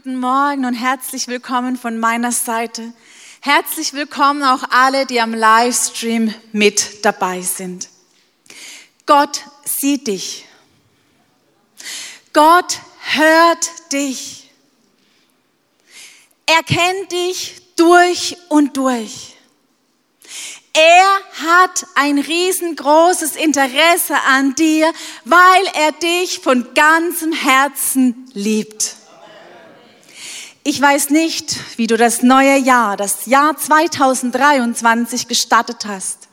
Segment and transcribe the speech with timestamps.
[0.00, 2.92] Guten Morgen und herzlich willkommen von meiner Seite.
[3.40, 7.88] Herzlich willkommen auch alle, die am Livestream mit dabei sind.
[9.06, 10.44] Gott sieht dich.
[12.32, 12.78] Gott
[13.10, 14.52] hört dich.
[16.46, 19.34] Er kennt dich durch und durch.
[20.74, 21.08] Er
[21.44, 24.92] hat ein riesengroßes Interesse an dir,
[25.24, 28.97] weil er dich von ganzem Herzen liebt.
[30.64, 36.28] Ich weiß nicht, wie du das neue Jahr, das Jahr 2023 gestartet hast.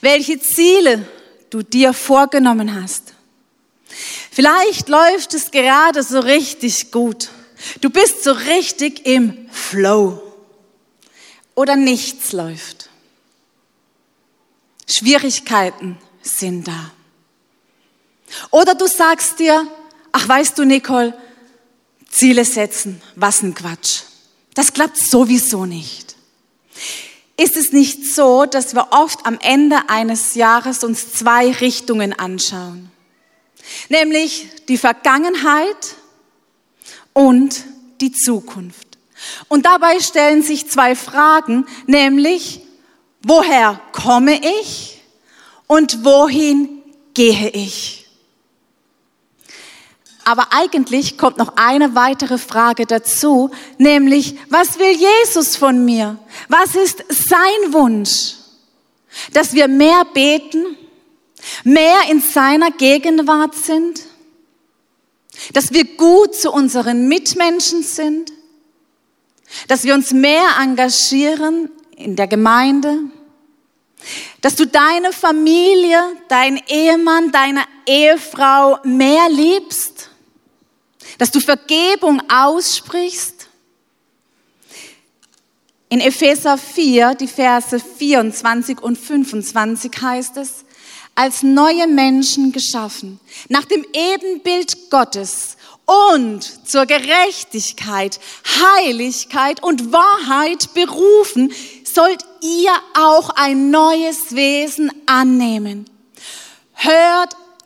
[0.00, 1.08] Welche Ziele
[1.50, 3.14] du dir vorgenommen hast.
[4.30, 7.30] Vielleicht läuft es gerade so richtig gut.
[7.80, 10.22] Du bist so richtig im Flow.
[11.54, 12.90] Oder nichts läuft.
[14.86, 16.92] Schwierigkeiten sind da.
[18.50, 19.66] Oder du sagst dir,
[20.12, 21.14] ach weißt du, Nicole,
[22.16, 24.02] Ziele setzen, was ein Quatsch.
[24.54, 26.16] Das klappt sowieso nicht.
[27.36, 32.90] Ist es nicht so, dass wir oft am Ende eines Jahres uns zwei Richtungen anschauen?
[33.90, 35.96] Nämlich die Vergangenheit
[37.12, 37.64] und
[38.00, 38.96] die Zukunft.
[39.48, 42.62] Und dabei stellen sich zwei Fragen, nämlich,
[43.22, 45.02] woher komme ich
[45.66, 48.05] und wohin gehe ich?
[50.28, 56.18] Aber eigentlich kommt noch eine weitere Frage dazu, nämlich, was will Jesus von mir?
[56.48, 58.34] Was ist sein Wunsch?
[59.32, 60.76] Dass wir mehr beten,
[61.62, 64.00] mehr in seiner Gegenwart sind,
[65.52, 68.32] dass wir gut zu unseren Mitmenschen sind,
[69.68, 72.98] dass wir uns mehr engagieren in der Gemeinde,
[74.40, 80.05] dass du deine Familie, dein Ehemann, deine Ehefrau mehr liebst,
[81.18, 83.48] dass du Vergebung aussprichst.
[85.88, 90.64] In Epheser 4, die Verse 24 und 25 heißt es,
[91.14, 95.56] als neue Menschen geschaffen, nach dem Ebenbild Gottes
[95.86, 101.52] und zur Gerechtigkeit, Heiligkeit und Wahrheit berufen,
[101.84, 105.86] sollt ihr auch ein neues Wesen annehmen.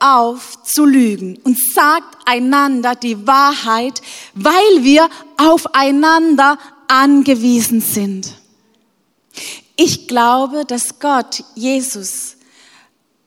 [0.01, 4.01] Auf zu lügen und sagt einander die Wahrheit,
[4.33, 6.57] weil wir aufeinander
[6.87, 8.33] angewiesen sind.
[9.75, 12.35] Ich glaube, dass Gott, Jesus,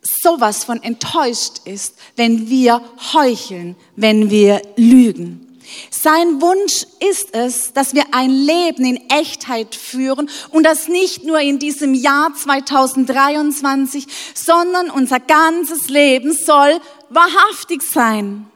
[0.02, 2.82] sowas von enttäuscht ist, wenn wir
[3.12, 5.44] heucheln, wenn wir lügen.
[5.90, 11.40] Sein Wunsch ist es, dass wir ein Leben in Echtheit führen und das nicht nur
[11.40, 16.80] in diesem Jahr 2023, sondern unser ganzes Leben soll
[17.10, 18.46] wahrhaftig sein.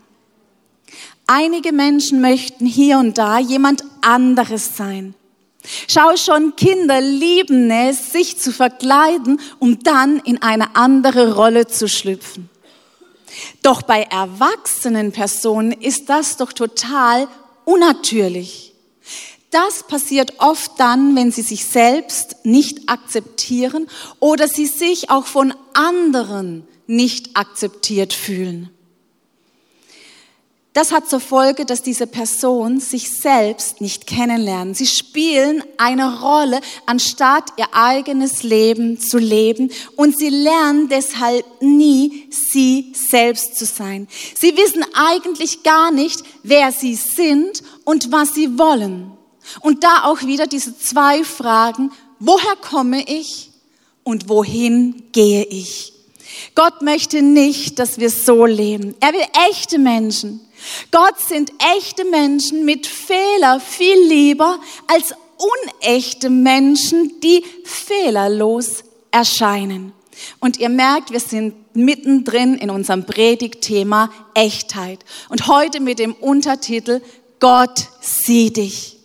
[1.27, 5.15] Einige Menschen möchten hier und da jemand anderes sein.
[5.87, 11.89] Schau schon, Kinder lieben es, sich zu verkleiden, um dann in eine andere Rolle zu
[11.89, 12.49] schlüpfen.
[13.63, 17.29] Doch bei erwachsenen Personen ist das doch total
[17.65, 18.75] unnatürlich.
[19.51, 23.89] Das passiert oft dann, wenn sie sich selbst nicht akzeptieren
[24.21, 28.71] oder sie sich auch von anderen nicht akzeptiert fühlen.
[30.79, 34.75] Das hat zur Folge, dass diese Person sich selbst nicht kennenlernen.
[34.75, 39.73] Sie spielen eine Rolle, anstatt ihr eigenes Leben zu leben.
[39.97, 44.07] Und sie lernen deshalb nie, sie selbst zu sein.
[44.39, 49.11] Sie wissen eigentlich gar nicht, wer sie sind und was sie wollen.
[49.63, 51.91] Und da auch wieder diese zwei Fragen,
[52.21, 53.51] woher komme ich
[54.05, 55.93] und wohin gehe ich?
[56.55, 58.95] Gott möchte nicht, dass wir so leben.
[59.01, 60.43] Er will echte Menschen.
[60.91, 69.93] Gott sind echte Menschen mit Fehler viel lieber als unechte Menschen, die fehlerlos erscheinen.
[70.41, 75.05] Und ihr merkt, wir sind mittendrin in unserem Predigtthema Echtheit.
[75.29, 77.01] Und heute mit dem Untertitel
[77.39, 78.97] Gott sieht dich.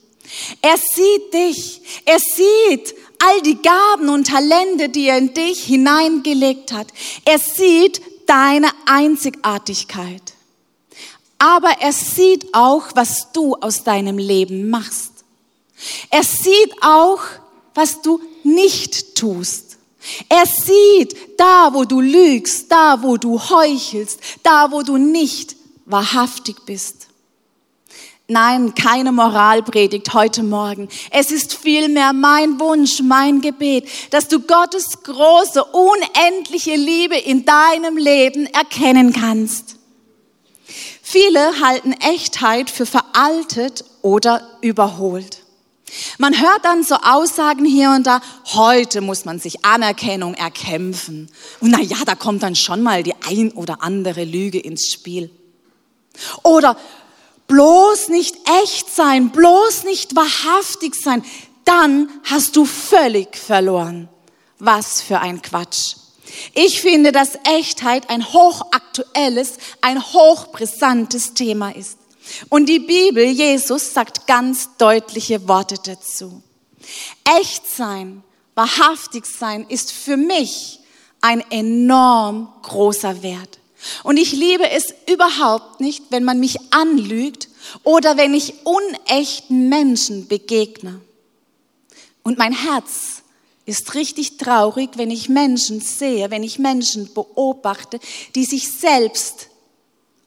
[0.62, 1.82] Er sieht dich.
[2.06, 6.88] Er sieht all die Gaben und Talente, die er in dich hineingelegt hat.
[7.26, 10.33] Er sieht deine Einzigartigkeit
[11.44, 15.12] aber er sieht auch, was du aus deinem Leben machst.
[16.10, 17.20] Er sieht auch,
[17.74, 19.78] was du nicht tust.
[20.30, 26.56] Er sieht da, wo du lügst, da, wo du heuchelst, da, wo du nicht wahrhaftig
[26.66, 27.08] bist.
[28.30, 30.88] Nein, keine Moralpredigt heute Morgen.
[31.12, 37.98] Es ist vielmehr mein Wunsch, mein Gebet, dass du Gottes große, unendliche Liebe in deinem
[37.98, 39.83] Leben erkennen kannst.
[41.14, 45.44] Viele halten Echtheit für veraltet oder überholt.
[46.18, 51.30] Man hört dann so Aussagen hier und da, heute muss man sich Anerkennung erkämpfen.
[51.60, 55.30] Und na ja, da kommt dann schon mal die ein oder andere Lüge ins Spiel.
[56.42, 56.78] Oder
[57.46, 61.24] bloß nicht echt sein, bloß nicht wahrhaftig sein,
[61.64, 64.10] dann hast du völlig verloren.
[64.58, 65.94] Was für ein Quatsch.
[66.54, 71.98] Ich finde, dass Echtheit ein hochaktuelles, ein hochbrisantes Thema ist.
[72.50, 76.42] Und die Bibel, Jesus, sagt ganz deutliche Worte dazu.
[77.40, 78.24] Echt sein,
[78.56, 80.80] wahrhaftig sein ist für mich
[81.22, 83.60] ein enorm großer Wert.
[84.04, 87.50] Und ich liebe es überhaupt nicht, wenn man mich anlügt
[87.84, 91.02] oder wenn ich unechten Menschen begegne.
[92.24, 93.13] Und mein Herz
[93.66, 98.00] ist richtig traurig, wenn ich Menschen sehe, wenn ich Menschen beobachte,
[98.36, 99.48] die sich selbst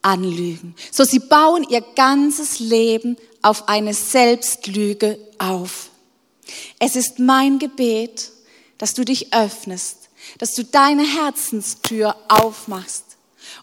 [0.01, 0.75] anlügen.
[0.91, 5.89] So sie bauen ihr ganzes Leben auf eine Selbstlüge auf.
[6.79, 8.31] Es ist mein Gebet,
[8.77, 13.03] dass du dich öffnest, dass du deine Herzenstür aufmachst.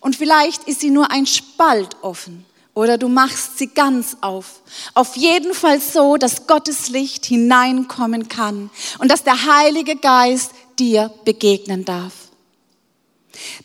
[0.00, 2.44] Und vielleicht ist sie nur ein Spalt offen
[2.74, 4.60] oder du machst sie ganz auf.
[4.94, 11.12] Auf jeden Fall so, dass Gottes Licht hineinkommen kann und dass der Heilige Geist dir
[11.24, 12.12] begegnen darf.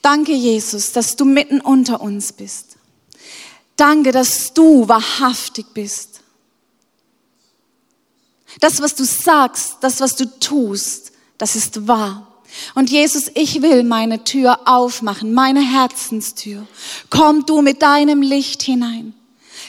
[0.01, 2.77] Danke, Jesus, dass du mitten unter uns bist.
[3.75, 6.21] Danke, dass du wahrhaftig bist.
[8.59, 12.28] Das, was du sagst, das, was du tust, das ist wahr.
[12.75, 16.65] Und Jesus, ich will meine Tür aufmachen, meine Herzenstür.
[17.09, 19.13] Komm du mit deinem Licht hinein.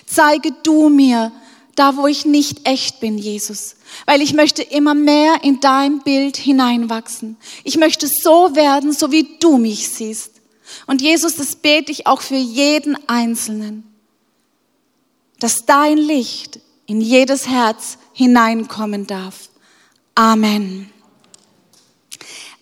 [0.07, 1.33] Zeige du mir
[1.77, 3.77] da, wo ich nicht echt bin, Jesus.
[4.07, 7.37] Weil ich möchte immer mehr in dein Bild hineinwachsen.
[7.65, 10.33] Ich möchte so werden, so wie du mich siehst.
[10.87, 13.85] Und Jesus, das bete ich auch für jeden Einzelnen.
[15.39, 19.49] Dass dein Licht in jedes Herz hineinkommen darf.
[20.15, 20.91] Amen.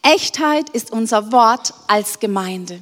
[0.02, 2.80] Echtheit ist unser Wort als Gemeinde.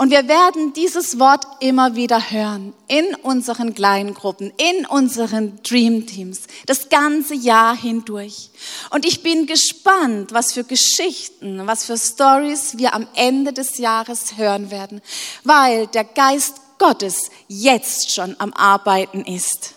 [0.00, 6.06] Und wir werden dieses Wort immer wieder hören in unseren kleinen Gruppen, in unseren Dream
[6.06, 8.50] Teams, das ganze Jahr hindurch.
[8.90, 14.36] Und ich bin gespannt, was für Geschichten, was für Stories wir am Ende des Jahres
[14.36, 15.02] hören werden,
[15.42, 19.74] weil der Geist Gottes jetzt schon am Arbeiten ist.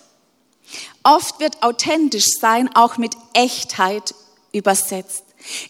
[1.01, 4.13] Oft wird authentisch sein auch mit Echtheit
[4.51, 5.23] übersetzt.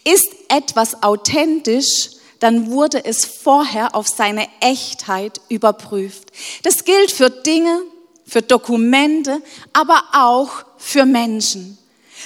[0.03, 2.09] Ist etwas authentisch,
[2.39, 6.31] dann wurde es vorher auf seine Echtheit überprüft.
[6.63, 7.83] Das gilt für Dinge,
[8.25, 9.41] für Dokumente,
[9.73, 11.77] aber auch für Menschen.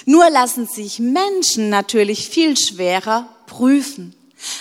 [0.05, 4.15] Nur lassen sich Menschen natürlich viel schwerer prüfen.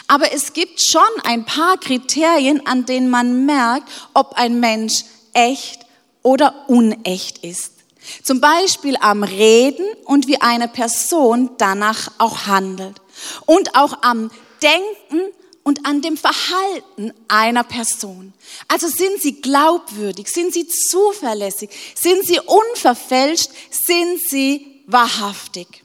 [0.08, 5.80] Aber es gibt schon ein paar Kriterien, an denen man merkt, ob ein Mensch echt
[6.22, 7.73] oder unecht ist.
[8.22, 13.00] Zum Beispiel am Reden und wie eine Person danach auch handelt.
[13.46, 14.30] Und auch am
[14.62, 18.32] Denken und an dem Verhalten einer Person.
[18.68, 25.82] Also sind sie glaubwürdig, sind sie zuverlässig, sind sie unverfälscht, sind sie wahrhaftig.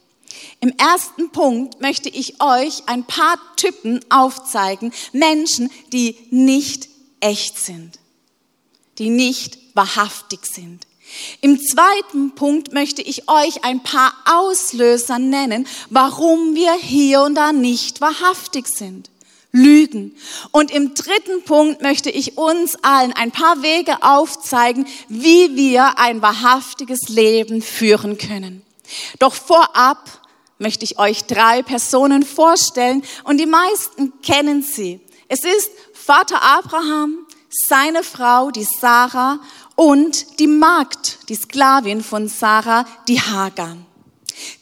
[0.60, 6.88] Im ersten Punkt möchte ich euch ein paar Typen aufzeigen, Menschen, die nicht
[7.20, 7.98] echt sind,
[8.98, 10.86] die nicht wahrhaftig sind.
[11.40, 17.52] Im zweiten Punkt möchte ich euch ein paar Auslöser nennen, warum wir hier und da
[17.52, 19.10] nicht wahrhaftig sind.
[19.52, 20.16] Lügen.
[20.52, 26.22] Und im dritten Punkt möchte ich uns allen ein paar Wege aufzeigen, wie wir ein
[26.22, 28.62] wahrhaftiges Leben führen können.
[29.18, 30.20] Doch vorab
[30.58, 35.00] möchte ich euch drei Personen vorstellen und die meisten kennen sie.
[35.26, 39.40] Es ist Vater Abraham, seine Frau, die Sarah
[39.80, 43.78] und die Magd, die Sklavin von Sarah, die Hagar.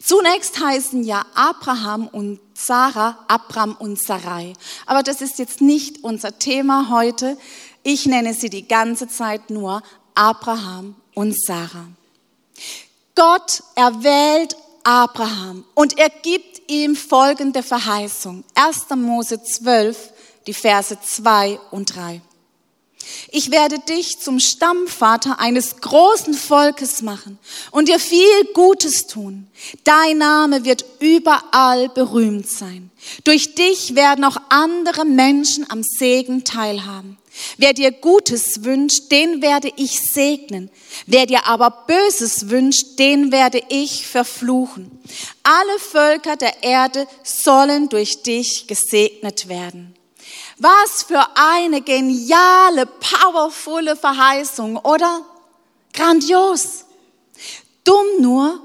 [0.00, 4.52] Zunächst heißen ja Abraham und Sarah Abram und Sarai.
[4.86, 7.36] Aber das ist jetzt nicht unser Thema heute.
[7.82, 9.82] Ich nenne sie die ganze Zeit nur
[10.14, 11.88] Abraham und Sarah.
[13.16, 18.44] Gott erwählt Abraham und er gibt ihm folgende Verheißung.
[18.54, 18.90] 1.
[18.94, 20.12] Mose 12,
[20.46, 22.20] die Verse 2 und 3.
[23.30, 27.38] Ich werde dich zum Stammvater eines großen Volkes machen
[27.70, 29.46] und dir viel Gutes tun.
[29.84, 32.90] Dein Name wird überall berühmt sein.
[33.24, 37.18] Durch dich werden auch andere Menschen am Segen teilhaben.
[37.56, 40.70] Wer dir Gutes wünscht, den werde ich segnen.
[41.06, 44.90] Wer dir aber Böses wünscht, den werde ich verfluchen.
[45.42, 49.94] Alle Völker der Erde sollen durch dich gesegnet werden.
[50.58, 55.22] Was für eine geniale, powervolle Verheißung, oder?
[55.92, 56.84] Grandios.
[57.84, 58.60] Dumm nur,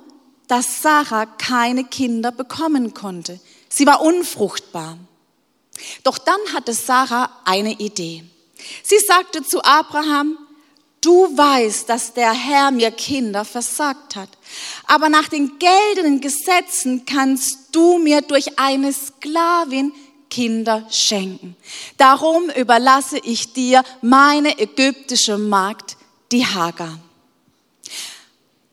[0.47, 3.39] dass Sarah keine Kinder bekommen konnte.
[3.69, 4.97] Sie war unfruchtbar.
[6.03, 8.23] Doch dann hatte Sarah eine Idee.
[8.83, 10.37] Sie sagte zu Abraham,
[11.01, 14.29] du weißt, dass der Herr mir Kinder versagt hat.
[14.85, 19.91] Aber nach den geltenden Gesetzen kannst du mir durch eine Sklavin
[20.33, 21.55] Kinder schenken.
[21.97, 25.95] Darum überlasse ich dir meine ägyptische Magd,
[26.31, 26.97] die Hagar.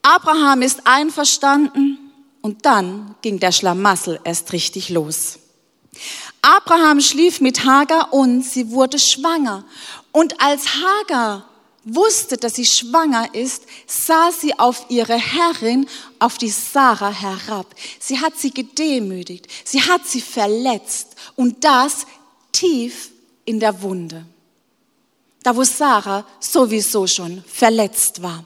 [0.00, 1.98] Abraham ist einverstanden
[2.40, 5.38] und dann ging der Schlamassel erst richtig los.
[6.40, 9.64] Abraham schlief mit Hagar und sie wurde schwanger.
[10.12, 11.44] Und als Hagar
[11.84, 15.86] wusste, dass sie schwanger ist, sah sie auf ihre Herrin,
[16.18, 17.66] auf die Sarah herab.
[17.98, 22.06] Sie hat sie gedemütigt, sie hat sie verletzt und das
[22.52, 23.10] tief
[23.44, 24.24] in der Wunde.
[25.42, 28.44] Da wo Sarah sowieso schon verletzt war.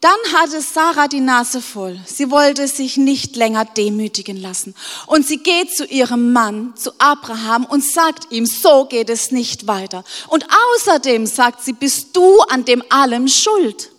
[0.00, 2.00] Dann hatte Sarah die Nase voll.
[2.06, 4.74] Sie wollte sich nicht länger demütigen lassen.
[5.06, 9.66] Und sie geht zu ihrem Mann, zu Abraham, und sagt ihm, so geht es nicht
[9.66, 10.02] weiter.
[10.28, 13.90] Und außerdem sagt sie, bist du an dem allem schuld.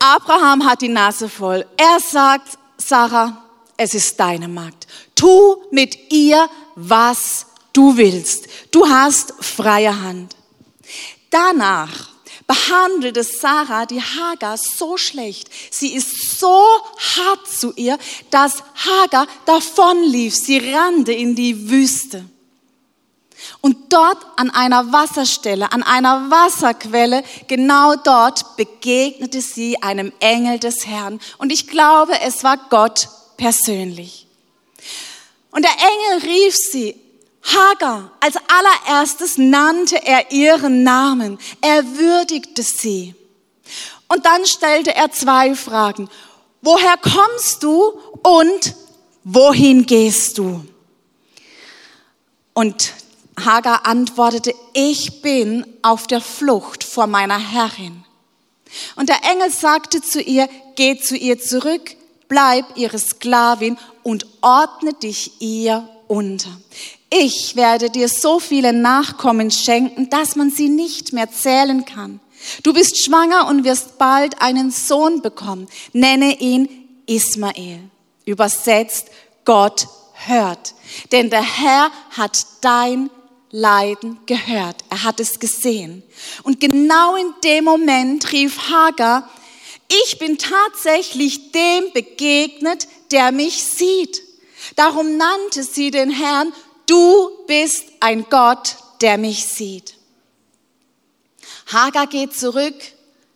[0.00, 1.64] Abraham hat die Nase voll.
[1.76, 3.47] Er sagt, Sarah,
[3.78, 4.86] es ist deine Magd.
[5.14, 8.48] Tu mit ihr, was du willst.
[8.70, 10.36] Du hast freie Hand.
[11.30, 12.10] Danach
[12.46, 15.48] behandelte Sarah die Hagar so schlecht.
[15.70, 16.64] Sie ist so
[17.16, 17.98] hart zu ihr,
[18.30, 20.34] dass Hagar davonlief.
[20.34, 22.24] Sie rannte in die Wüste.
[23.60, 30.86] Und dort an einer Wasserstelle, an einer Wasserquelle, genau dort begegnete sie einem Engel des
[30.86, 31.20] Herrn.
[31.38, 33.08] Und ich glaube, es war Gott
[33.38, 34.26] persönlich.
[35.50, 36.94] Und der Engel rief sie,
[37.42, 43.14] Hagar, als allererstes nannte er ihren Namen, er würdigte sie.
[44.08, 46.10] Und dann stellte er zwei Fragen.
[46.60, 48.74] Woher kommst du und
[49.24, 50.64] wohin gehst du?
[52.52, 52.92] Und
[53.38, 58.04] Hagar antwortete, ich bin auf der Flucht vor meiner Herrin.
[58.96, 61.96] Und der Engel sagte zu ihr, geh zu ihr zurück,
[62.28, 66.50] bleib ihre Sklavin und ordne dich ihr unter.
[67.10, 72.20] Ich werde dir so viele Nachkommen schenken, dass man sie nicht mehr zählen kann.
[72.62, 75.68] Du bist schwanger und wirst bald einen Sohn bekommen.
[75.92, 76.68] Nenne ihn
[77.06, 77.80] Ismael.
[78.24, 79.08] Übersetzt,
[79.44, 79.88] Gott
[80.26, 80.74] hört.
[81.12, 83.10] Denn der Herr hat dein
[83.50, 84.84] Leiden gehört.
[84.90, 86.02] Er hat es gesehen.
[86.42, 89.28] Und genau in dem Moment rief Hagar,
[89.88, 94.22] ich bin tatsächlich dem begegnet, der mich sieht.
[94.76, 96.52] Darum nannte sie den Herrn
[96.88, 99.94] du bist ein Gott, der mich sieht.
[101.72, 102.74] Hagar geht zurück,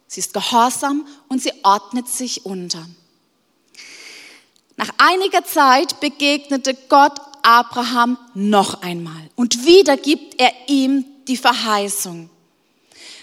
[0.06, 2.86] sie ist gehorsam und sie ordnet sich unter.
[4.76, 12.30] Nach einiger Zeit begegnete Gott Abraham noch einmal und wieder gibt er ihm die Verheißung.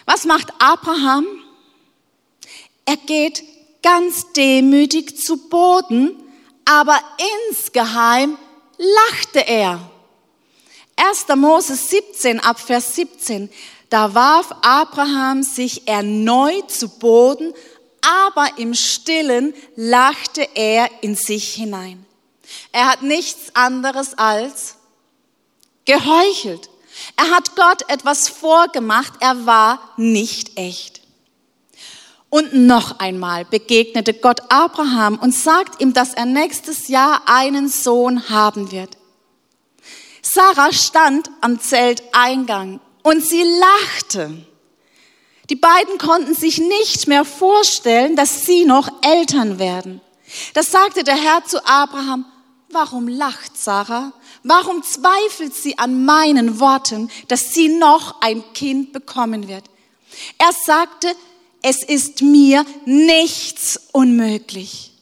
[0.06, 1.26] Was macht Abraham?
[2.86, 3.44] Er geht
[3.82, 6.16] ganz demütig zu Boden,
[6.66, 7.00] aber
[7.50, 8.38] insgeheim
[8.78, 9.80] lachte er.
[10.96, 11.28] 1.
[11.38, 13.50] Mose 17 ab Vers 17,
[13.90, 17.54] da warf Abraham sich erneut zu Boden,
[18.02, 22.06] aber im stillen lachte er in sich hinein.
[22.72, 24.76] Er hat nichts anderes als
[25.86, 26.70] geheuchelt.
[27.16, 30.99] Er hat Gott etwas vorgemacht, er war nicht echt.
[32.30, 38.30] Und noch einmal begegnete Gott Abraham und sagt ihm, dass er nächstes Jahr einen Sohn
[38.30, 38.98] haben wird.
[40.22, 44.46] Sarah stand am Zelteingang und sie lachte.
[45.50, 50.02] Die beiden konnten sich nicht mehr vorstellen, dass sie noch Eltern werden.
[50.54, 52.26] Das sagte der Herr zu Abraham,
[52.70, 54.14] warum lacht Sarah?
[54.44, 59.64] Warum zweifelt sie an meinen Worten, dass sie noch ein Kind bekommen wird?
[60.38, 61.16] Er sagte,
[61.62, 64.94] es ist mir nichts unmöglich.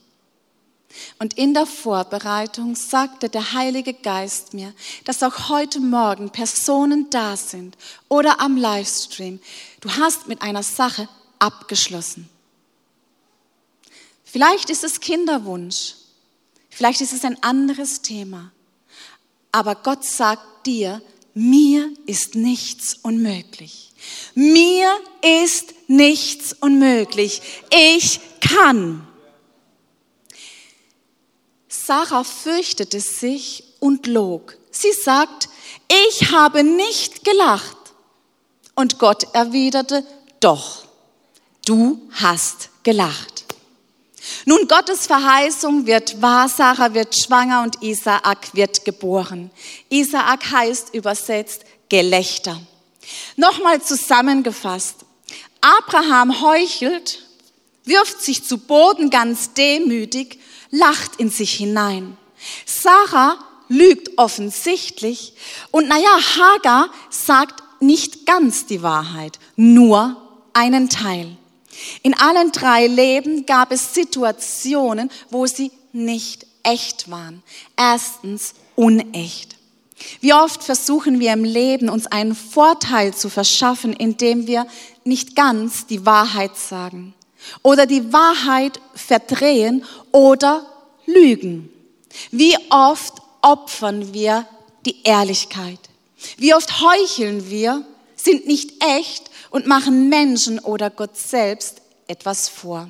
[1.20, 4.72] Und in der Vorbereitung sagte der Heilige Geist mir,
[5.04, 7.76] dass auch heute Morgen Personen da sind
[8.08, 9.40] oder am Livestream.
[9.80, 12.28] Du hast mit einer Sache abgeschlossen.
[14.24, 15.94] Vielleicht ist es Kinderwunsch.
[16.70, 18.52] Vielleicht ist es ein anderes Thema.
[19.50, 21.02] Aber Gott sagt dir,
[21.34, 23.87] mir ist nichts unmöglich.
[24.34, 24.92] Mir
[25.44, 27.42] ist nichts unmöglich.
[27.70, 29.06] Ich kann.
[31.68, 34.56] Sarah fürchtete sich und log.
[34.70, 35.48] Sie sagt,
[36.08, 37.76] ich habe nicht gelacht.
[38.74, 40.04] Und Gott erwiderte,
[40.40, 40.84] doch,
[41.66, 43.44] du hast gelacht.
[44.44, 49.50] Nun, Gottes Verheißung wird wahr, Sarah wird schwanger und Isaak wird geboren.
[49.88, 52.60] Isaak heißt übersetzt Gelächter.
[53.36, 54.96] Nochmal zusammengefasst.
[55.60, 57.22] Abraham heuchelt,
[57.84, 60.38] wirft sich zu Boden ganz demütig,
[60.70, 62.16] lacht in sich hinein.
[62.66, 63.38] Sarah
[63.68, 65.34] lügt offensichtlich
[65.70, 70.16] und naja, Hagar sagt nicht ganz die Wahrheit, nur
[70.52, 71.36] einen Teil.
[72.02, 77.42] In allen drei Leben gab es Situationen, wo sie nicht echt waren.
[77.76, 79.57] Erstens unecht.
[80.20, 84.66] Wie oft versuchen wir im Leben, uns einen Vorteil zu verschaffen, indem wir
[85.04, 87.14] nicht ganz die Wahrheit sagen
[87.62, 90.66] oder die Wahrheit verdrehen oder
[91.06, 91.70] lügen.
[92.30, 94.46] Wie oft opfern wir
[94.84, 95.78] die Ehrlichkeit?
[96.36, 97.84] Wie oft heucheln wir,
[98.16, 102.88] sind nicht echt und machen Menschen oder Gott selbst etwas vor?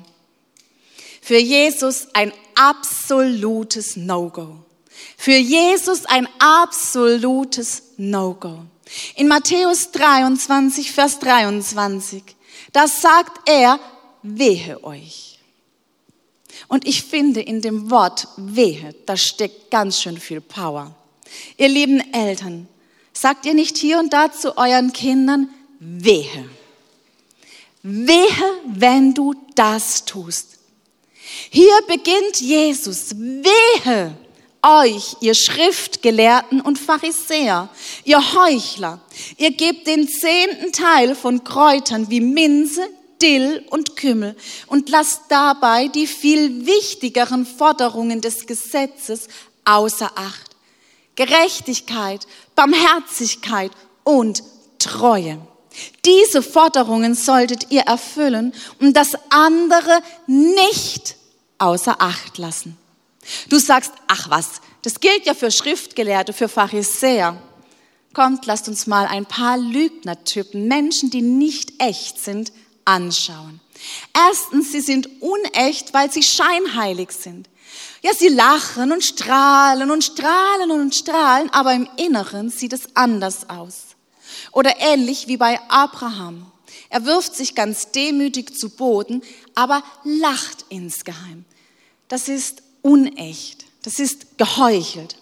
[1.21, 4.57] Für Jesus ein absolutes No-Go.
[5.21, 8.59] Für Jesus ein absolutes No-Go.
[9.17, 12.23] In Matthäus 23, Vers 23,
[12.71, 13.81] da sagt er,
[14.23, 15.39] wehe euch.
[16.69, 20.95] Und ich finde, in dem Wort wehe, da steckt ganz schön viel Power.
[21.57, 22.69] Ihr lieben Eltern,
[23.11, 25.49] sagt ihr nicht hier und da zu euren Kindern,
[25.81, 26.49] wehe.
[27.83, 30.59] Wehe, wenn du das tust.
[31.49, 33.17] Hier beginnt Jesus.
[33.17, 34.15] Wehe
[34.61, 37.69] euch, ihr Schriftgelehrten und Pharisäer,
[38.03, 38.99] ihr Heuchler.
[39.37, 42.81] Ihr gebt den zehnten Teil von Kräutern wie Minze,
[43.21, 44.35] Dill und Kümmel
[44.67, 49.27] und lasst dabei die viel wichtigeren Forderungen des Gesetzes
[49.65, 50.55] außer Acht.
[51.15, 52.25] Gerechtigkeit,
[52.55, 53.71] Barmherzigkeit
[54.03, 54.41] und
[54.79, 55.39] Treue.
[56.05, 61.15] Diese Forderungen solltet ihr erfüllen und das andere nicht
[61.57, 62.77] außer Acht lassen.
[63.49, 67.41] Du sagst, ach was, das gilt ja für Schriftgelehrte, für Pharisäer.
[68.13, 72.51] Kommt, lasst uns mal ein paar Lügnertypen, Menschen, die nicht echt sind,
[72.85, 73.59] anschauen.
[74.13, 77.47] Erstens, sie sind unecht, weil sie scheinheilig sind.
[78.01, 83.49] Ja, sie lachen und strahlen und strahlen und strahlen, aber im Inneren sieht es anders
[83.49, 83.95] aus.
[84.51, 86.51] Oder ähnlich wie bei Abraham.
[86.89, 89.21] Er wirft sich ganz demütig zu Boden,
[89.53, 91.45] aber lacht insgeheim.
[92.07, 93.65] Das ist unecht.
[93.83, 95.15] Das ist geheuchelt.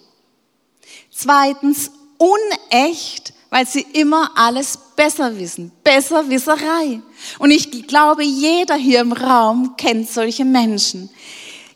[1.10, 5.72] Zweitens, unecht, weil sie immer alles besser wissen.
[5.84, 7.00] Besserwisserei.
[7.38, 11.10] Und ich glaube, jeder hier im Raum kennt solche Menschen.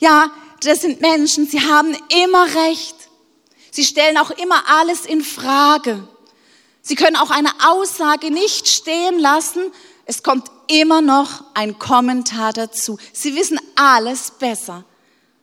[0.01, 2.97] Ja, das sind Menschen, sie haben immer recht.
[3.71, 6.07] Sie stellen auch immer alles in Frage.
[6.83, 9.63] Sie können auch eine Aussage nicht stehen lassen.
[10.05, 12.99] Es kommt immer noch ein Kommentar dazu.
[13.13, 14.85] Sie wissen alles besser.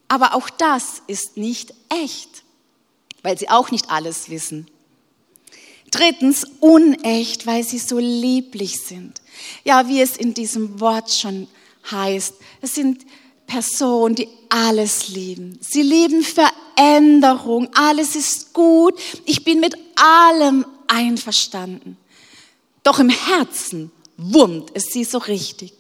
[0.10, 2.44] Aber auch das ist nicht echt,
[3.24, 4.68] weil sie auch nicht alles wissen.
[5.92, 9.22] Drittens, unecht, weil sie so lieblich sind.
[9.64, 11.48] Ja, wie es in diesem Wort schon
[11.90, 12.34] heißt.
[12.62, 13.06] Es sind
[13.48, 15.58] Personen, die alles lieben.
[15.62, 17.70] Sie lieben Veränderung.
[17.74, 19.00] Alles ist gut.
[19.26, 21.98] Ich bin mit allem einverstanden.
[22.84, 25.74] Doch im Herzen wurmt es sie so richtig.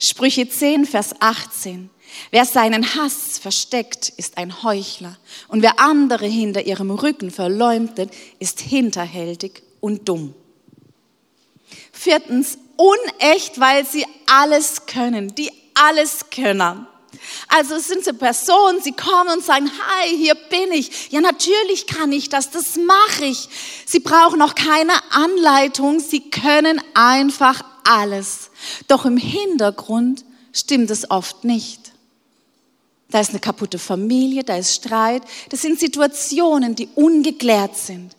[0.00, 1.90] Sprüche 10, Vers 18.
[2.30, 5.16] Wer seinen Hass versteckt, ist ein Heuchler.
[5.48, 10.34] Und wer andere hinter ihrem Rücken verleumdet, ist hinterhältig und dumm.
[11.92, 16.86] Viertens, unecht, weil sie alles können, die alles können.
[17.48, 21.10] Also es sind so Personen, sie kommen und sagen, hi, hier bin ich.
[21.10, 23.48] Ja, natürlich kann ich das, das mache ich.
[23.86, 28.50] Sie brauchen auch keine Anleitung, sie können einfach alles.
[28.86, 31.87] Doch im Hintergrund stimmt es oft nicht.
[33.10, 35.22] Da ist eine kaputte Familie, da ist Streit.
[35.48, 38.14] Das sind Situationen, die ungeklärt sind.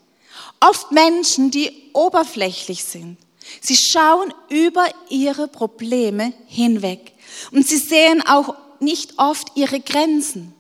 [0.60, 3.18] Oft Menschen, die oberflächlich sind.
[3.62, 7.14] Sie schauen über ihre Probleme hinweg.
[7.52, 10.54] Und sie sehen auch nicht oft ihre Grenzen.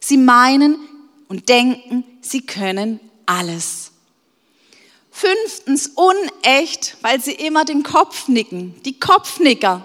[0.00, 0.78] Sie meinen
[1.28, 3.92] und denken, sie können alles.
[5.10, 8.80] Fünftens, unecht, weil sie immer den Kopf nicken.
[8.84, 9.84] Die Kopfnicker.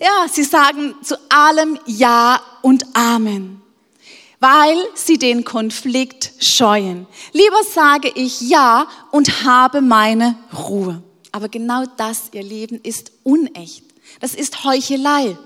[0.00, 3.60] Ja, sie sagen zu allem Ja und Amen,
[4.38, 7.06] weil sie den Konflikt scheuen.
[7.32, 11.02] Lieber sage ich Ja und habe meine Ruhe.
[11.32, 13.84] Aber genau das, ihr Leben, ist unecht.
[14.20, 15.36] Das ist Heuchelei.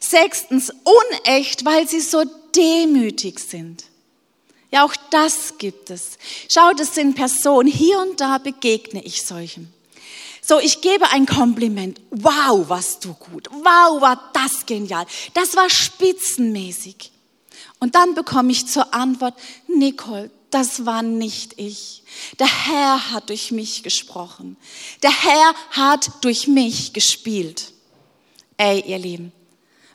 [0.00, 2.24] Sechstens, unecht, weil sie so
[2.56, 3.84] demütig sind.
[4.70, 6.18] Ja, auch das gibt es.
[6.48, 9.72] Schau, das sind Personen, hier und da begegne ich solchen.
[10.44, 12.00] So, ich gebe ein Kompliment.
[12.10, 13.48] Wow, warst du gut.
[13.52, 15.06] Wow, war das genial.
[15.34, 17.12] Das war spitzenmäßig.
[17.78, 19.34] Und dann bekomme ich zur Antwort,
[19.68, 22.02] Nicole, das war nicht ich.
[22.40, 24.56] Der Herr hat durch mich gesprochen.
[25.02, 27.72] Der Herr hat durch mich gespielt.
[28.56, 29.32] Ey, ihr Lieben,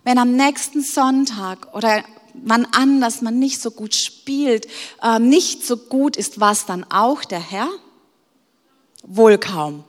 [0.04, 4.68] wenn am nächsten Sonntag oder wann anders man nicht so gut spielt,
[5.04, 7.70] äh, nicht so gut ist, was dann auch der Herr?
[9.04, 9.84] Wohl kaum.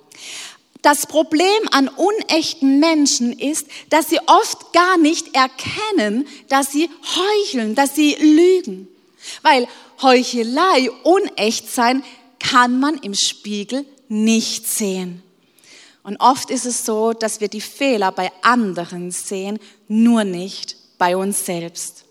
[0.83, 7.75] Das Problem an unechten Menschen ist, dass sie oft gar nicht erkennen, dass sie heucheln,
[7.75, 8.89] dass sie lügen.
[9.43, 9.67] Weil
[10.01, 12.05] Heuchelei, Unechtsein
[12.39, 15.23] kann man im Spiegel nicht sehen.
[16.05, 21.17] Und oft ist es so, dass wir die Fehler bei anderen sehen, nur nicht bei
[21.17, 22.05] uns selbst.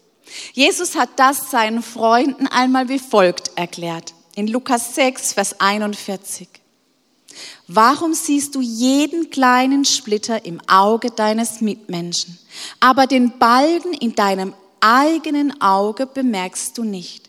[0.54, 4.14] Jesus hat das seinen Freunden einmal wie folgt erklärt.
[4.36, 6.48] In Lukas 6, Vers 41.
[7.68, 12.38] Warum siehst du jeden kleinen Splitter im Auge deines Mitmenschen,
[12.80, 17.28] aber den Balken in deinem eigenen Auge bemerkst du nicht?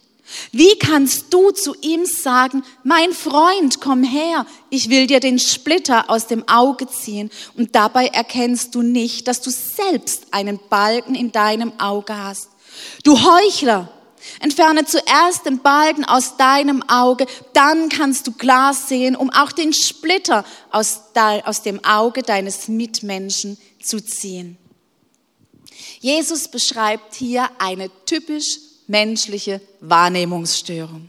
[0.52, 6.08] Wie kannst du zu ihm sagen, mein Freund, komm her, ich will dir den Splitter
[6.10, 11.32] aus dem Auge ziehen und dabei erkennst du nicht, dass du selbst einen Balken in
[11.32, 12.50] deinem Auge hast?
[13.02, 13.90] Du Heuchler,
[14.40, 19.72] entferne zuerst den Balken aus deinem Auge, dann kannst du klar sehen, um auch den
[19.72, 21.00] Splitter aus,
[21.44, 24.58] aus dem Auge deines Mitmenschen zu ziehen.
[26.00, 31.08] Jesus beschreibt hier eine typisch menschliche Wahrnehmungsstörung.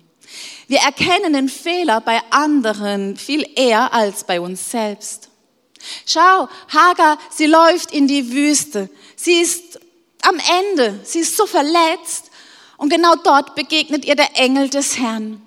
[0.67, 5.29] Wir erkennen den Fehler bei anderen viel eher als bei uns selbst.
[6.05, 8.89] Schau, Hagar, sie läuft in die Wüste.
[9.15, 9.79] Sie ist
[10.21, 12.28] am Ende, sie ist so verletzt
[12.79, 15.41] und genau dort begegnet ihr der Engel des Herrn.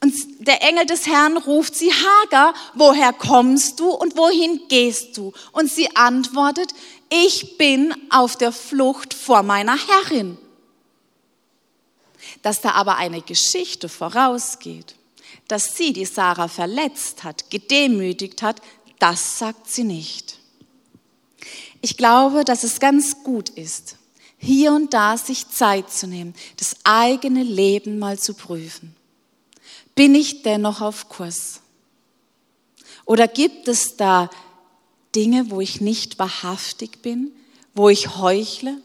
[0.00, 5.32] Und der Engel des Herrn ruft sie, Hagar, woher kommst du und wohin gehst du?
[5.50, 6.72] Und sie antwortet,
[7.10, 10.38] ich bin auf der Flucht vor meiner Herrin.
[12.42, 14.94] Dass da aber eine Geschichte vorausgeht,
[15.48, 18.62] dass sie die Sarah verletzt hat, gedemütigt hat,
[19.00, 20.38] das sagt sie nicht.
[21.80, 23.96] Ich glaube, dass es ganz gut ist,
[24.42, 28.94] hier und da sich Zeit zu nehmen, das eigene Leben mal zu prüfen.
[29.94, 31.60] Bin ich dennoch auf Kurs?
[33.04, 34.30] Oder gibt es da
[35.14, 37.30] Dinge, wo ich nicht wahrhaftig bin,
[37.74, 38.78] wo ich heuchle,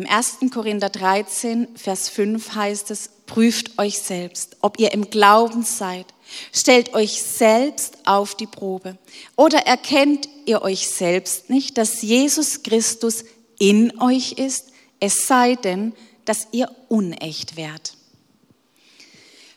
[0.00, 0.38] Im 1.
[0.50, 6.06] Korinther 13, Vers 5 heißt es, prüft euch selbst, ob ihr im Glauben seid.
[6.52, 8.98] Stellt euch selbst auf die Probe.
[9.36, 13.24] Oder erkennt ihr euch selbst nicht, dass Jesus Christus
[13.58, 14.68] in euch ist,
[15.00, 15.92] es sei denn,
[16.24, 17.94] dass ihr unecht wärt.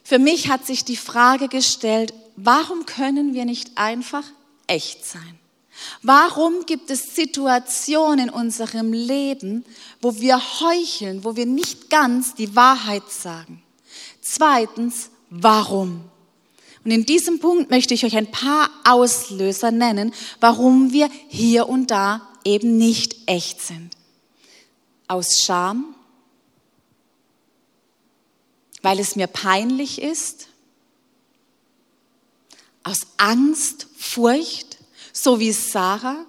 [0.04, 4.26] Für mich hat sich die Frage gestellt, warum können wir nicht einfach
[4.68, 5.40] echt sein?
[6.02, 9.66] Warum gibt es Situationen in unserem Leben,
[10.02, 13.64] wo wir heucheln, wo wir nicht ganz die Wahrheit sagen?
[14.22, 16.04] Zweitens, warum?
[16.84, 21.91] Und in diesem Punkt möchte ich euch ein paar Auslöser nennen, warum wir hier und
[21.91, 23.96] da eben nicht echt sind.
[25.08, 25.96] Aus Scham,
[28.82, 30.50] weil es mir peinlich ist,
[32.84, 34.78] aus Angst, Furcht,
[35.13, 36.26] so wie Sarah.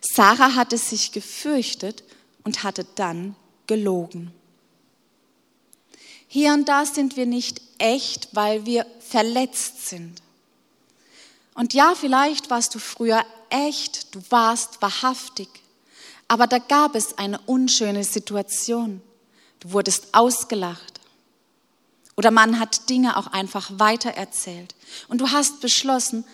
[0.00, 2.02] Sarah hatte sich gefürchtet
[2.42, 3.36] und hatte dann
[3.68, 4.32] gelogen.
[6.28, 10.22] Hier und da sind wir nicht echt, weil wir verletzt sind.
[11.54, 15.48] Und ja, vielleicht warst du früher echt, du warst wahrhaftig,
[16.28, 19.00] aber da gab es eine unschöne Situation.
[19.60, 21.00] Du wurdest ausgelacht.
[22.16, 24.74] Oder man hat Dinge auch einfach weitererzählt.
[25.08, 26.24] Und du hast beschlossen,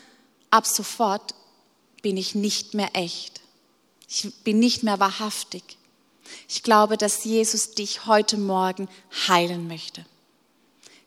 [0.50, 1.34] ab sofort
[2.02, 3.40] bin ich nicht mehr echt.
[4.08, 5.76] Ich bin nicht mehr wahrhaftig.
[6.48, 8.88] Ich glaube, dass Jesus dich heute Morgen
[9.28, 10.04] heilen möchte.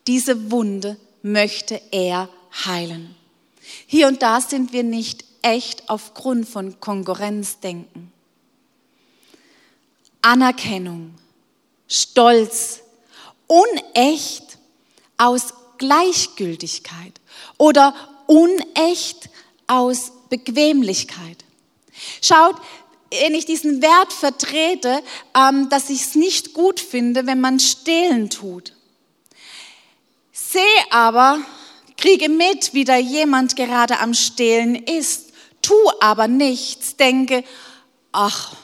[0.08, 2.30] Diese Wunde möchte er
[2.66, 3.16] heilen.
[3.88, 8.12] Hier und da sind wir nicht echt aufgrund von Konkurrenzdenken.
[10.22, 11.14] Anerkennung,
[11.88, 12.82] Stolz,
[13.48, 14.58] unecht
[15.18, 17.22] aus Gleichgültigkeit
[17.58, 17.94] oder
[18.28, 19.30] unecht
[19.68, 21.44] aus Bequemlichkeit.
[22.22, 22.56] Schaut,
[23.12, 25.02] wenn ich diesen Wert vertrete,
[25.36, 28.74] ähm, dass ich es nicht gut finde, wenn man stehlen tut.
[30.32, 31.40] Sehe aber,
[31.98, 37.44] kriege mit, wie da jemand gerade am Stehlen ist, tu aber nichts, denke,
[38.12, 38.56] ach,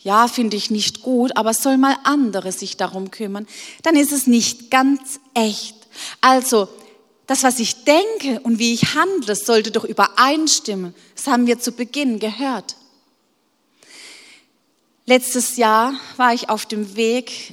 [0.00, 3.46] ja, finde ich nicht gut, aber soll mal andere sich darum kümmern,
[3.82, 5.74] dann ist es nicht ganz echt.
[6.20, 6.68] Also,
[7.26, 10.94] das, was ich denke und wie ich handle, sollte doch übereinstimmen.
[11.16, 12.76] Das haben wir zu Beginn gehört.
[15.08, 17.52] Letztes Jahr war ich auf dem Weg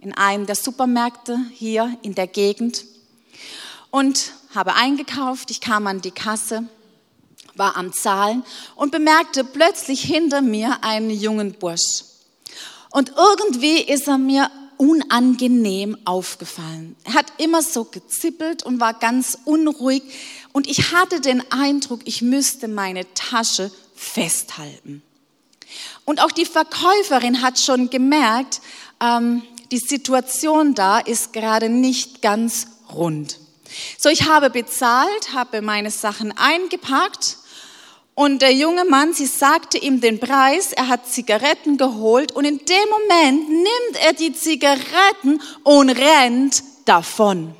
[0.00, 2.86] in einem der Supermärkte hier in der Gegend
[3.90, 5.50] und habe eingekauft.
[5.50, 6.66] Ich kam an die Kasse,
[7.56, 8.42] war am Zahlen
[8.74, 12.04] und bemerkte plötzlich hinter mir einen jungen Bursch.
[12.90, 16.96] Und irgendwie ist er mir unangenehm aufgefallen.
[17.04, 20.04] Er hat immer so gezippelt und war ganz unruhig
[20.54, 25.02] und ich hatte den Eindruck, ich müsste meine Tasche festhalten.
[26.04, 28.60] Und auch die Verkäuferin hat schon gemerkt,
[29.00, 33.38] ähm, die Situation da ist gerade nicht ganz rund.
[33.98, 37.38] So, ich habe bezahlt, habe meine Sachen eingepackt
[38.14, 42.58] und der junge Mann, sie sagte ihm den Preis, er hat Zigaretten geholt und in
[42.58, 47.56] dem Moment nimmt er die Zigaretten und rennt davon.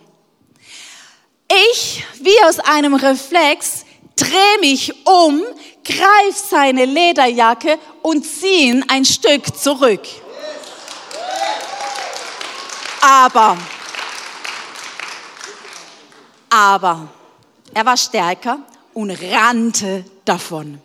[1.72, 3.83] Ich, wie aus einem Reflex,
[4.16, 5.42] drehe mich um,
[5.84, 10.02] greife seine Lederjacke und ziehe ihn ein Stück zurück.
[13.00, 13.58] Aber,
[16.48, 17.08] aber,
[17.74, 18.60] er war stärker
[18.94, 20.80] und rannte davon.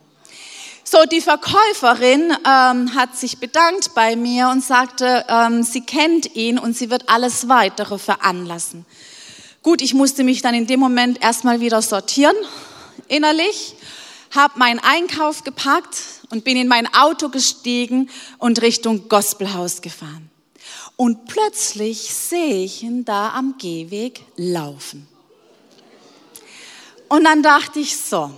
[0.92, 6.58] So, die Verkäuferin ähm, hat sich bedankt bei mir und sagte, ähm, sie kennt ihn
[6.58, 8.86] und sie wird alles weitere veranlassen.
[9.62, 12.36] Gut, ich musste mich dann in dem Moment erstmal wieder sortieren,
[13.08, 13.76] innerlich,
[14.36, 15.98] habe meinen Einkauf gepackt
[16.30, 20.30] und bin in mein Auto gestiegen und Richtung Gospelhaus gefahren.
[20.96, 25.08] Und plötzlich sehe ich ihn da am Gehweg laufen.
[27.08, 28.32] Und dann dachte ich so,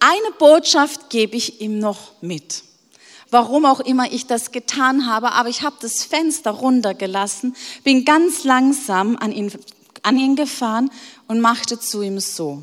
[0.00, 2.64] eine Botschaft gebe ich ihm noch mit.
[3.30, 7.54] Warum auch immer ich das getan habe, aber ich habe das Fenster runtergelassen,
[7.84, 9.52] bin ganz langsam an ihn,
[10.02, 10.90] an ihn gefahren
[11.26, 12.62] und machte zu ihm so.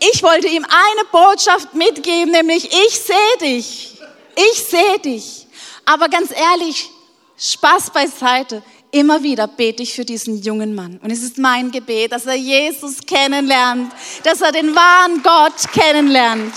[0.00, 3.98] Ich wollte ihm eine Botschaft mitgeben, nämlich ich sehe dich.
[4.36, 5.46] Ich sehe dich.
[5.84, 6.90] Aber ganz ehrlich,
[7.36, 8.62] Spaß beiseite.
[8.90, 10.98] Immer wieder bete ich für diesen jungen Mann.
[11.02, 16.54] Und es ist mein Gebet, dass er Jesus kennenlernt, dass er den wahren Gott kennenlernt.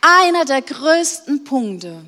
[0.00, 2.04] Einer der größten Punkte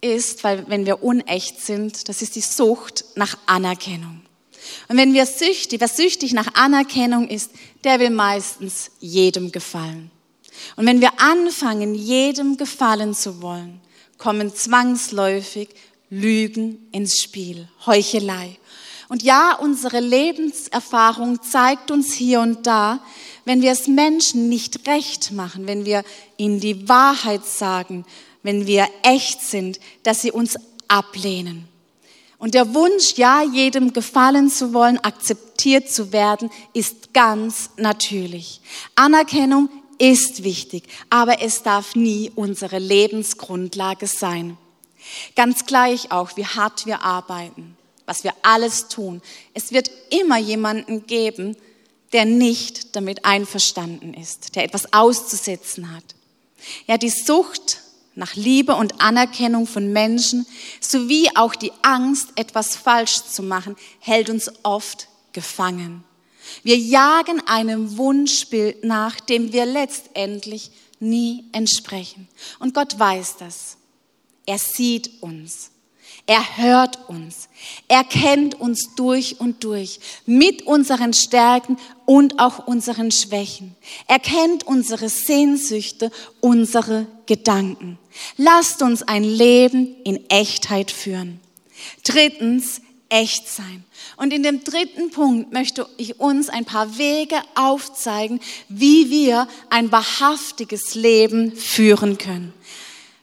[0.00, 4.22] ist, weil wenn wir unecht sind, das ist die Sucht nach Anerkennung.
[4.88, 7.50] Und wenn wir süchtig, wer süchtig nach Anerkennung ist,
[7.84, 10.10] der will meistens jedem gefallen.
[10.76, 13.80] Und wenn wir anfangen, jedem gefallen zu wollen,
[14.18, 15.68] kommen zwangsläufig
[16.10, 18.58] Lügen ins Spiel, Heuchelei.
[19.08, 23.00] Und ja, unsere Lebenserfahrung zeigt uns hier und da,
[23.44, 26.04] wenn wir es Menschen nicht recht machen, wenn wir
[26.36, 28.04] ihnen die Wahrheit sagen,
[28.42, 30.56] wenn wir echt sind, dass sie uns
[30.88, 31.67] ablehnen.
[32.38, 38.60] Und der Wunsch, ja, jedem gefallen zu wollen, akzeptiert zu werden, ist ganz natürlich.
[38.94, 44.56] Anerkennung ist wichtig, aber es darf nie unsere Lebensgrundlage sein.
[45.34, 49.20] Ganz gleich auch, wie hart wir arbeiten, was wir alles tun.
[49.54, 51.56] Es wird immer jemanden geben,
[52.12, 56.04] der nicht damit einverstanden ist, der etwas auszusetzen hat.
[56.86, 57.80] Ja, die Sucht
[58.18, 60.44] nach Liebe und Anerkennung von Menschen
[60.80, 66.02] sowie auch die Angst, etwas falsch zu machen, hält uns oft gefangen.
[66.64, 72.26] Wir jagen einem Wunschbild nach, dem wir letztendlich nie entsprechen.
[72.58, 73.76] Und Gott weiß das.
[74.46, 75.70] Er sieht uns.
[76.28, 77.48] Er hört uns.
[77.88, 83.74] Er kennt uns durch und durch, mit unseren Stärken und auch unseren Schwächen.
[84.06, 86.10] Er kennt unsere Sehnsüchte,
[86.40, 87.98] unsere Gedanken.
[88.36, 91.40] Lasst uns ein Leben in Echtheit führen.
[92.04, 93.84] Drittens, echt sein.
[94.18, 99.90] Und in dem dritten Punkt möchte ich uns ein paar Wege aufzeigen, wie wir ein
[99.90, 102.52] wahrhaftiges Leben führen können.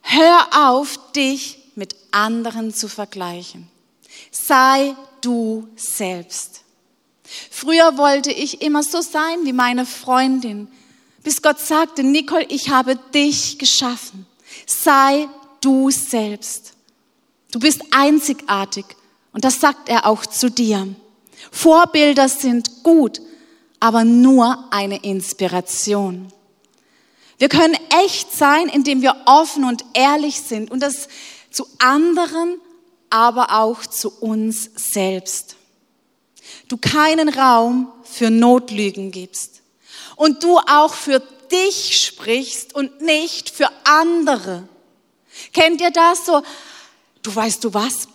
[0.02, 3.68] Hör auf, dich mit anderen zu vergleichen.
[4.32, 6.62] Sei du selbst.
[7.52, 10.68] Früher wollte ich immer so sein wie meine Freundin,
[11.24, 14.28] bis Gott sagte, Nicole, ich habe dich geschaffen.
[14.68, 15.28] Sei
[15.60, 16.74] du selbst.
[17.52, 18.86] Du bist einzigartig
[19.34, 20.88] und das sagt er auch zu dir.
[21.52, 23.22] Vorbilder sind gut,
[23.80, 26.32] aber nur eine Inspiration.
[27.38, 31.08] Wir können echt sein, indem wir offen und ehrlich sind und das
[31.56, 32.60] zu anderen,
[33.10, 35.56] aber auch zu uns selbst.
[36.68, 39.62] du keinen Raum für Notlügen gibst
[40.18, 44.68] und du auch für dich sprichst und nicht für andere.
[45.54, 46.42] Kennt ihr das so?
[47.24, 48.10] Du weißt du was?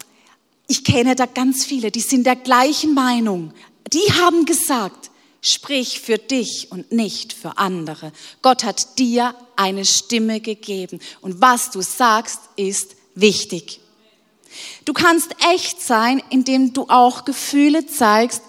[0.69, 3.55] Ich kenne da ganz viele, die sind der gleichen Meinung.
[3.93, 8.13] Die haben gesagt, sprich für dich und nicht für andere.
[8.43, 13.81] Gott hat dir eine Stimme gegeben und was du sagst ist wichtig.
[14.85, 18.43] Du kannst echt sein, indem du auch Gefühle zeigst,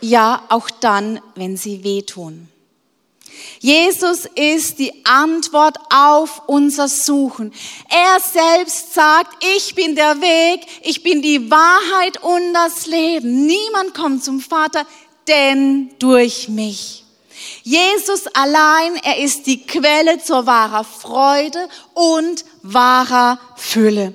[0.00, 2.48] ja, auch dann, wenn sie wehtun.
[3.60, 7.52] Jesus ist die Antwort auf unser Suchen.
[7.88, 13.46] Er selbst sagt, ich bin der Weg, ich bin die Wahrheit und das Leben.
[13.46, 14.86] Niemand kommt zum Vater,
[15.28, 17.05] denn durch mich.
[17.66, 24.14] Jesus allein, er ist die Quelle zur wahrer Freude und wahrer Fülle.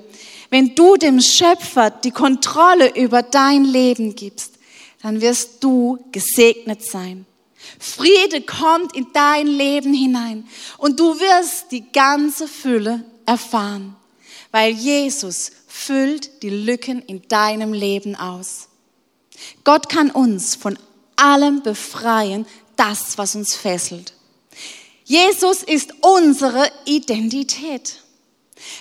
[0.50, 4.54] Wenn du dem Schöpfer die Kontrolle über dein Leben gibst,
[5.02, 7.26] dann wirst du gesegnet sein.
[7.78, 13.98] Friede kommt in dein Leben hinein und du wirst die ganze Fülle erfahren,
[14.52, 18.70] weil Jesus füllt die Lücken in deinem Leben aus.
[19.66, 20.80] Gott kann uns von
[21.18, 24.14] allem befreien, das, was uns fesselt.
[25.04, 28.02] Jesus ist unsere Identität.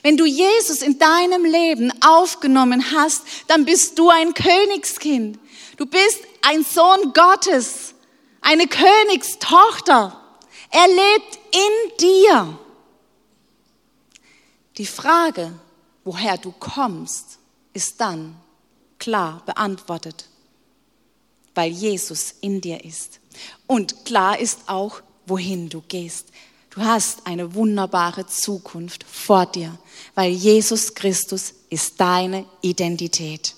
[0.03, 5.39] Wenn du Jesus in deinem Leben aufgenommen hast, dann bist du ein Königskind.
[5.77, 7.95] Du bist ein Sohn Gottes,
[8.41, 10.21] eine Königstochter.
[10.71, 12.59] Er lebt in dir.
[14.77, 15.53] Die Frage,
[16.05, 17.39] woher du kommst,
[17.73, 18.37] ist dann
[18.99, 20.27] klar beantwortet,
[21.55, 23.20] weil Jesus in dir ist.
[23.67, 26.27] Und klar ist auch, wohin du gehst.
[26.71, 29.77] Du hast eine wunderbare Zukunft vor dir,
[30.15, 33.55] weil Jesus Christus ist deine Identität.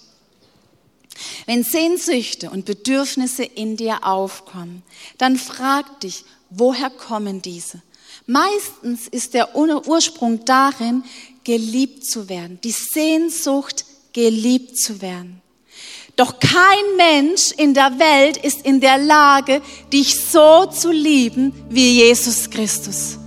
[1.45, 4.83] Wenn Sehnsüchte und Bedürfnisse in dir aufkommen,
[5.19, 7.83] dann frag dich, woher kommen diese?
[8.27, 11.05] Meistens ist der Ursprung darin,
[11.45, 15.42] geliebt zu werden, die Sehnsucht, geliebt zu werden.
[16.17, 22.03] Doch kein Mensch in der Welt ist in der Lage, dich so zu lieben wie
[22.05, 23.19] Jesus Christus.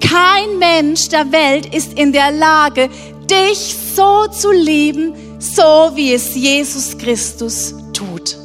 [0.00, 2.90] Kein Mensch der Welt ist in der Lage,
[3.30, 8.36] dich so zu lieben, so wie es Jesus Christus tut.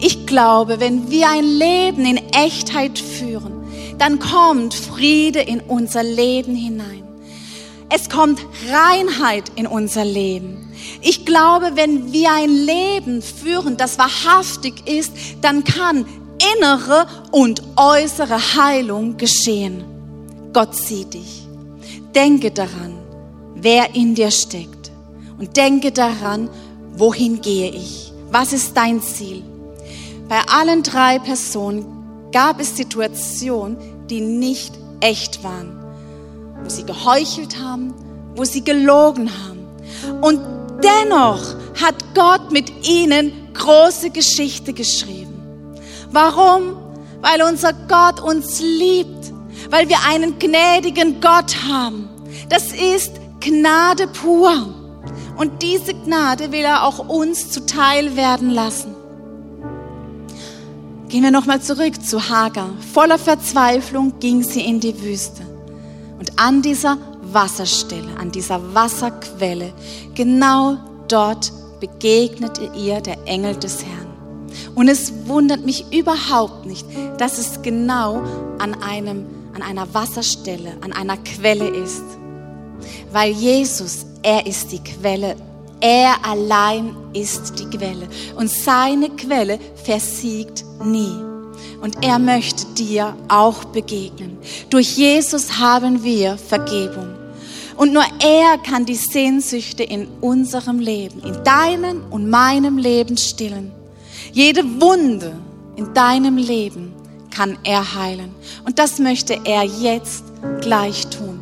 [0.00, 3.64] Ich glaube, wenn wir ein Leben in Echtheit führen,
[3.98, 7.04] dann kommt Friede in unser Leben hinein.
[7.90, 10.63] Es kommt Reinheit in unser Leben.
[11.00, 16.04] Ich glaube, wenn wir ein Leben führen, das wahrhaftig ist, dann kann
[16.56, 19.84] innere und äußere Heilung geschehen.
[20.52, 21.46] Gott sieht dich.
[22.14, 22.94] Denke daran,
[23.54, 24.90] wer in dir steckt.
[25.38, 26.48] Und denke daran,
[26.96, 28.12] wohin gehe ich?
[28.30, 29.42] Was ist dein Ziel?
[30.28, 31.84] Bei allen drei Personen
[32.32, 33.76] gab es Situationen,
[34.08, 35.72] die nicht echt waren,
[36.62, 37.94] wo sie geheuchelt haben,
[38.34, 40.20] wo sie gelogen haben.
[40.22, 40.40] Und
[40.84, 41.40] dennoch
[41.80, 45.42] hat Gott mit ihnen große Geschichte geschrieben.
[46.10, 46.76] Warum?
[47.20, 49.32] Weil unser Gott uns liebt,
[49.70, 52.08] weil wir einen gnädigen Gott haben.
[52.48, 54.74] Das ist Gnade pur.
[55.36, 58.94] Und diese Gnade will er auch uns zuteil werden lassen.
[61.08, 62.70] Gehen wir nochmal zurück zu Hagar.
[62.92, 65.42] Voller Verzweiflung ging sie in die Wüste.
[66.18, 66.96] Und an dieser
[67.34, 69.72] Wasserstelle, an dieser Wasserquelle,
[70.14, 70.76] genau
[71.08, 74.04] dort begegnete ihr der Engel des Herrn.
[74.74, 76.86] Und es wundert mich überhaupt nicht,
[77.18, 78.22] dass es genau
[78.58, 82.04] an, einem, an einer Wasserstelle, an einer Quelle ist.
[83.12, 85.36] Weil Jesus, er ist die Quelle.
[85.80, 88.08] Er allein ist die Quelle.
[88.36, 91.12] Und seine Quelle versiegt nie.
[91.80, 94.38] Und er möchte dir auch begegnen.
[94.70, 97.23] Durch Jesus haben wir Vergebung.
[97.76, 103.72] Und nur er kann die Sehnsüchte in unserem Leben, in deinem und meinem Leben stillen.
[104.32, 105.36] Jede Wunde
[105.76, 106.92] in deinem Leben
[107.30, 108.34] kann er heilen.
[108.64, 110.24] Und das möchte er jetzt
[110.60, 111.40] gleich tun.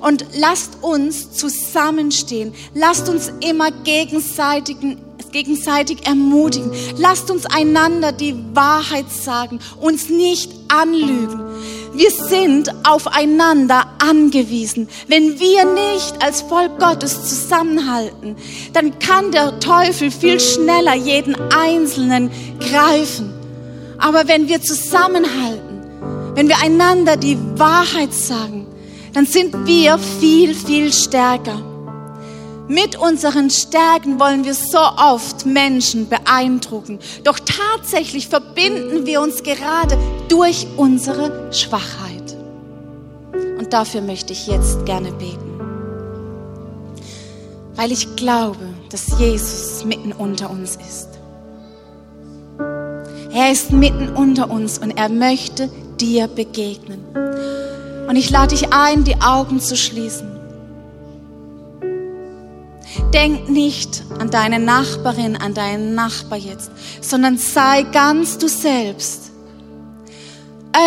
[0.00, 2.52] Und lasst uns zusammenstehen.
[2.74, 4.98] Lasst uns immer gegenseitigen
[5.34, 6.70] gegenseitig ermutigen.
[6.96, 11.40] Lasst uns einander die Wahrheit sagen, uns nicht anlügen.
[11.92, 14.88] Wir sind aufeinander angewiesen.
[15.08, 18.36] Wenn wir nicht als Volk Gottes zusammenhalten,
[18.72, 22.30] dann kann der Teufel viel schneller jeden Einzelnen
[22.60, 23.32] greifen.
[23.98, 25.82] Aber wenn wir zusammenhalten,
[26.34, 28.66] wenn wir einander die Wahrheit sagen,
[29.12, 31.73] dann sind wir viel, viel stärker.
[32.68, 36.98] Mit unseren Stärken wollen wir so oft Menschen beeindrucken.
[37.22, 39.98] Doch tatsächlich verbinden wir uns gerade
[40.28, 42.36] durch unsere Schwachheit.
[43.58, 45.60] Und dafür möchte ich jetzt gerne beten.
[47.74, 51.08] Weil ich glaube, dass Jesus mitten unter uns ist.
[53.30, 55.68] Er ist mitten unter uns und er möchte
[56.00, 57.04] dir begegnen.
[58.08, 60.43] Und ich lade dich ein, die Augen zu schließen.
[63.14, 69.30] Denk nicht an deine Nachbarin, an deinen Nachbar jetzt, sondern sei ganz du selbst.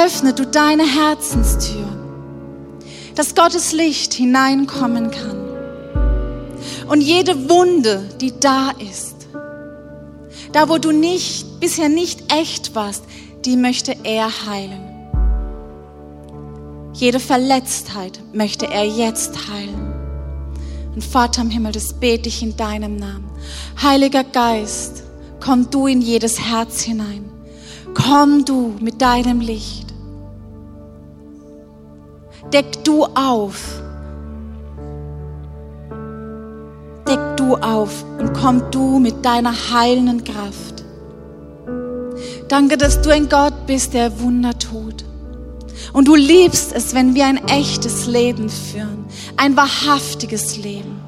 [0.03, 1.87] Öffne du deine Herzenstür,
[3.15, 5.37] dass Gottes Licht hineinkommen kann.
[6.89, 9.27] Und jede Wunde, die da ist,
[10.51, 13.05] da wo du nicht, bisher nicht echt warst,
[13.45, 14.83] die möchte er heilen.
[16.91, 19.86] Jede Verletztheit möchte er jetzt heilen.
[20.97, 23.29] Und Vater im Himmel, das bete ich in deinem Namen.
[23.79, 25.03] Heiliger Geist,
[25.39, 27.23] komm du in jedes Herz hinein.
[27.93, 29.93] Komm du mit deinem Licht.
[32.51, 33.79] Deck du auf.
[37.07, 40.83] Deck du auf und komm du mit deiner heilenden Kraft.
[42.47, 45.05] Danke, dass du ein Gott bist, der Wunder tut.
[45.97, 51.01] Und du liebst es, wenn wir ein echtes Leben führen, ein wahrhaftiges Leben.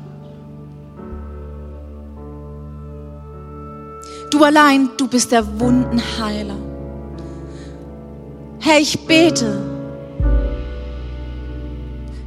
[4.31, 6.55] Du allein, du bist der Wundenheiler.
[8.57, 9.61] Herr, ich bete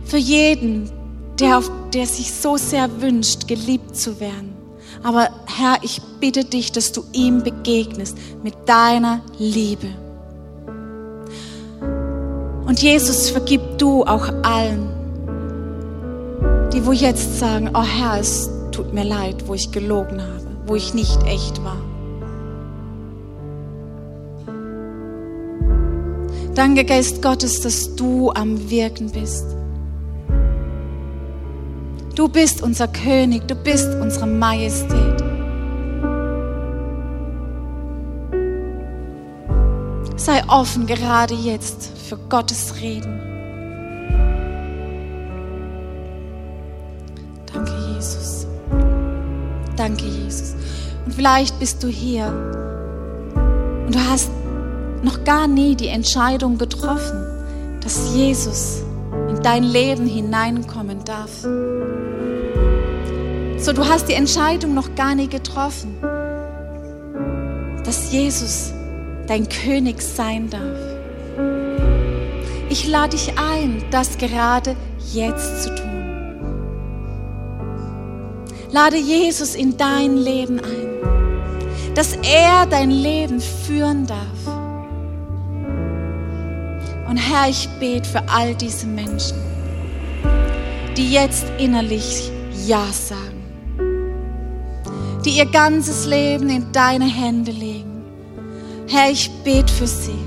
[0.05, 0.89] für jeden,
[1.41, 4.55] der, der sich so sehr wünscht, geliebt zu werden.
[5.03, 9.89] Aber Herr, ich bitte dich, dass du ihm begegnest mit deiner Liebe.
[12.73, 14.89] Und Jesus, vergib du auch allen,
[16.73, 20.75] die wo jetzt sagen, oh Herr, es tut mir leid, wo ich gelogen habe, wo
[20.75, 21.77] ich nicht echt war.
[26.55, 29.45] Danke, Geist Gottes, dass du am Wirken bist.
[32.15, 35.22] Du bist unser König, du bist unsere Majestät.
[40.25, 43.19] Sei offen gerade jetzt für Gottes Reden.
[47.53, 48.47] Danke, Jesus.
[49.77, 50.55] Danke, Jesus.
[51.05, 52.27] Und vielleicht bist du hier
[53.85, 54.31] und du hast
[55.03, 57.27] noch gar nie die Entscheidung getroffen,
[57.81, 58.85] dass Jesus
[59.29, 61.43] in dein Leben hineinkommen darf.
[63.59, 65.97] So, du hast die Entscheidung noch gar nie getroffen,
[67.85, 68.73] dass Jesus
[69.27, 70.93] dein König sein darf.
[72.69, 74.75] Ich lade dich ein, das gerade
[75.13, 75.93] jetzt zu tun.
[78.71, 84.57] Lade Jesus in dein Leben ein, dass er dein Leben führen darf.
[87.07, 89.37] Und Herr, ich bete für all diese Menschen,
[90.97, 92.33] die jetzt innerlich
[92.67, 93.43] Ja sagen,
[95.27, 97.92] die ihr ganzes Leben in deine Hände legen
[98.89, 100.19] Herr, ich bete für sie,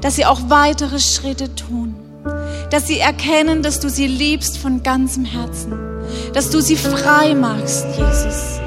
[0.00, 1.94] dass sie auch weitere Schritte tun,
[2.70, 5.72] dass sie erkennen, dass du sie liebst von ganzem Herzen,
[6.34, 8.60] dass du sie frei machst, Jesus.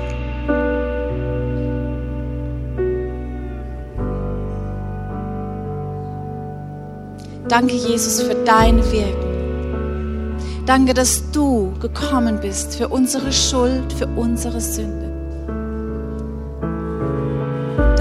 [7.47, 10.65] Danke, Jesus, für dein Wirken.
[10.65, 15.04] Danke, dass du gekommen bist für unsere Schuld, für unsere Sünde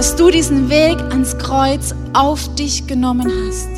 [0.05, 3.70] dass du diesen Weg ans Kreuz auf dich genommen hast.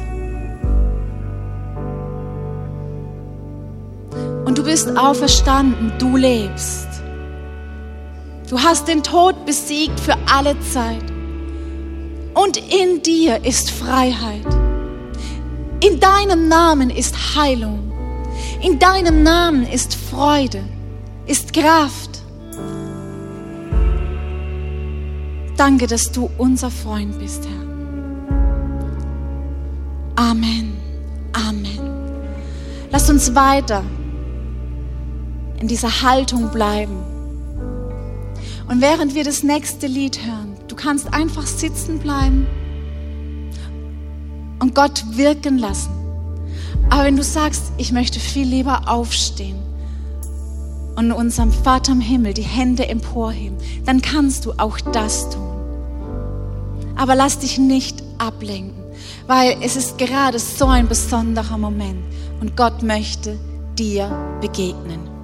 [4.44, 6.88] Und du bist auferstanden, du lebst.
[8.50, 11.04] Du hast den Tod besiegt für alle Zeit.
[12.34, 14.46] Und in dir ist Freiheit.
[15.78, 17.92] In deinem Namen ist Heilung.
[18.62, 20.64] In deinem Namen ist Freude,
[21.26, 22.05] ist Kraft.
[25.56, 27.66] Danke, dass du unser Freund bist, Herr.
[30.16, 30.76] Amen.
[31.32, 31.80] Amen.
[32.90, 33.82] Lass uns weiter
[35.58, 36.96] in dieser Haltung bleiben.
[38.68, 42.46] Und während wir das nächste Lied hören, du kannst einfach sitzen bleiben
[44.58, 45.90] und Gott wirken lassen.
[46.90, 49.58] Aber wenn du sagst, ich möchte viel lieber aufstehen
[50.96, 55.45] und unserem Vater im Himmel die Hände emporheben, dann kannst du auch das tun.
[56.96, 58.82] Aber lass dich nicht ablenken,
[59.26, 62.02] weil es ist gerade so ein besonderer Moment
[62.40, 63.38] und Gott möchte
[63.78, 64.08] dir
[64.40, 65.15] begegnen.